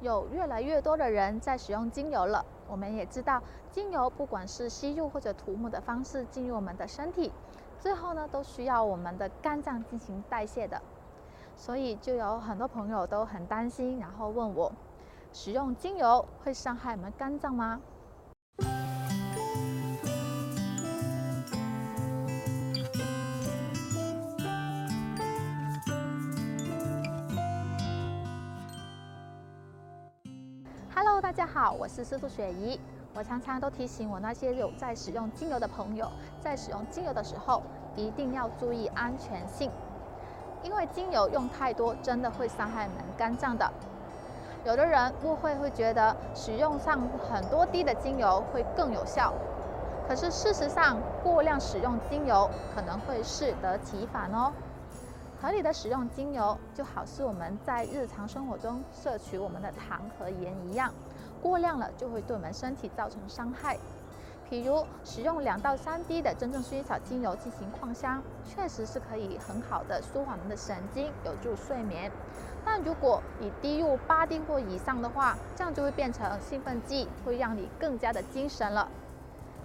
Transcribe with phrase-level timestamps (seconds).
[0.00, 2.44] 有越来越多的人在使用精油了。
[2.68, 7.32] 我们也知道，精油不管是吸入或者涂抹的方式进入我们的身体，
[7.80, 10.80] 最后呢都需要我们的肝脏进行代谢的。
[11.56, 14.70] 所以就有很多朋友都很担心，然后问我，
[15.32, 17.80] 使用精油会伤害我们肝脏吗
[31.20, 32.78] 大家好，我是司徒雪怡。
[33.12, 36.08] 我常常都提醒我那些有在使用精油的朋友，
[36.40, 37.60] 在使用精油的时候
[37.96, 39.68] 一定要注意安全性，
[40.62, 43.68] 因为精油用太多真的会伤害我们肝脏的。
[44.64, 49.34] 有的人误会会觉得使用上很多滴的精油会更有效，
[50.06, 54.52] 可是事实上过量使用精油可能会适得其反哦。
[55.40, 60.92] 合理的使用精油，就好似我们在日常生活中摄取我们的糖和盐一样，
[61.40, 63.78] 过量了就会对我们身体造成伤害。
[64.50, 72.10] 譬如使用两到三滴的真正薰衣草精油进行扩香，确实是可以很好的舒缓我们的神经，有助睡眠。
[72.64, 78.88] 但如果你滴入八滴或以上的话，这样就会变成兴奋剂，会让你更加的精神了。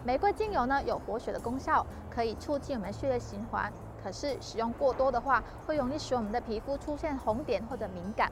[0.03, 3.71] 玫瑰精油呢，有活血的功效，可以促进我们血液循环。
[4.03, 8.29] 可是使用过多的话，会容易使我们的皮肤出现红点或者敏感。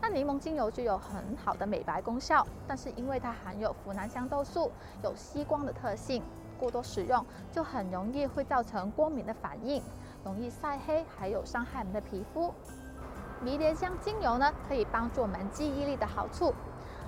[0.00, 4.70] 那柠檬精油就有很好的美白功效，但是因为它含有呋喃香豆素，
[5.02, 6.22] 有吸光的特性，
[6.58, 9.82] 过多使用就很容易会造成过敏的反应，
[10.24, 12.52] 容易晒黑，还有伤害我们的皮肤。
[13.42, 16.54] 迷迭香精油呢，可以帮助我们记忆力的好处，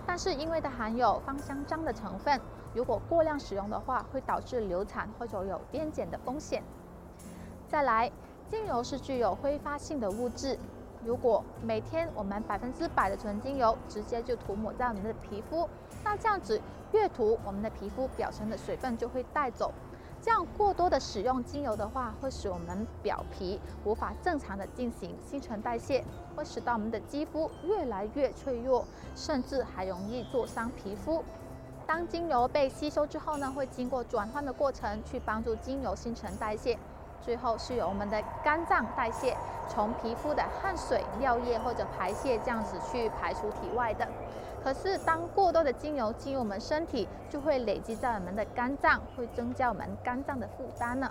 [0.06, 2.40] 但是因为它含有芳香樟的成分，
[2.74, 6.62] 如果过量使用的话，会导致流产或者有癫痫的风险。
[7.68, 8.10] 再来，
[8.48, 10.58] 精油是具有挥发性的物质。
[11.04, 15.68] 如果每天我们百分之百的纯精油直接就涂抹在我们的皮肤，
[16.02, 16.58] 那这样子
[16.92, 19.70] 越涂，我们的皮肤表层的水分就会带走。
[20.22, 26.02] 这样过多的使用精油的话，会使我们表皮无法正常的进行新陈代谢，
[26.34, 28.82] 会使到我们的肌肤越来越脆弱，
[29.14, 31.22] 甚至还容易灼伤皮肤。
[31.86, 36.78] 当精油被吸收之后呢，会经过转换的过程，去帮助精油新陈代谢。
[37.20, 39.36] 最后是由我们的肝脏代谢，
[39.68, 44.06] 从皮肤的汗水、尿液或者排泄这样子去排出体外的。
[44.62, 51.10] 可是当过多的精油进入我们身体，就会累积在我们的肝脏，会增加我们肝脏的负担呢。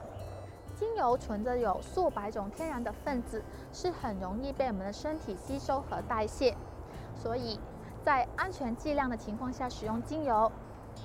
[0.76, 3.42] 精油存着有数百种天然的分子，
[3.74, 6.56] 是很容易被我们的身体吸收和代谢，
[7.16, 7.60] 所以
[8.04, 10.52] 在安全剂量的情况下使用精油。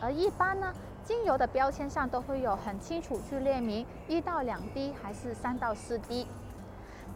[0.00, 0.72] 而一般呢，
[1.04, 6.26] 精油的标签上都会有很清楚去列明一到两滴还是三到四滴。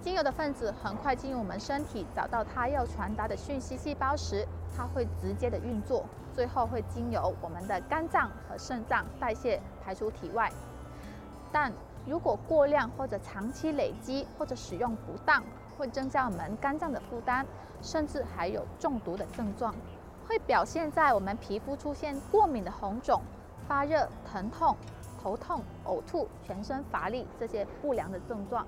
[0.03, 6.05] 精油的分子很快进入我们身体，找到它要传达的讯息细胞时，它会直接的运作，
[6.35, 10.51] 最后会经由我们的肝脏和肾脏代谢排出体外。
[11.53, 11.73] 但
[12.05, 15.43] 如果过量或者长期累积或者使用不当，
[15.79, 17.47] 会增加我们肝脏的负担，
[17.81, 19.75] 甚至还有中毒的症状。
[20.29, 23.23] 会表现在我们皮肤出现过敏的红肿、
[23.69, 24.77] 发热、疼痛、
[25.23, 28.67] 头痛、呕吐、全身乏力这些不良的症状。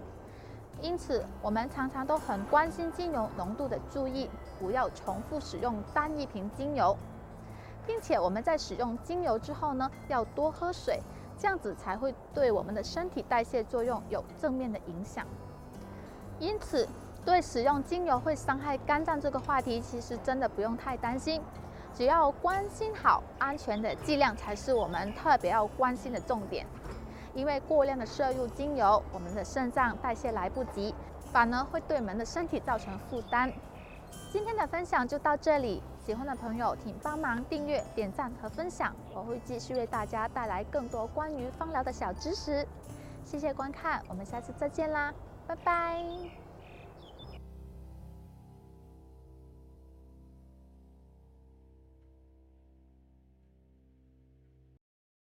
[0.80, 6.96] 因此，我们常常都很关心精油浓度的注意，不要重复使用单一瓶精油，
[7.86, 11.00] 并且我们在使用精油之后呢，要多喝水，
[11.36, 15.26] 这样子才会对我们的身体代谢作用有正面的影响。
[16.38, 16.88] 因此，
[17.24, 21.42] 对使用精油会伤害肝脏这个话题，其实真的不用太担心，
[21.94, 26.66] 只要关心好安全的剂量才是我们特别要关心的重点。
[27.34, 30.94] 因为过量的摄入精油，我们的肾脏代谢来不及，
[31.32, 33.52] 反而会对我们的身体造成负担。
[34.32, 42.66] 今天的分享就到这里，喜欢的朋友请帮忙订阅、点赞和分享，我会继续为大家带来更多关于芳疗的小知识。
[43.24, 45.12] 谢谢观看，我们下次再见啦，
[45.46, 46.47] 拜拜。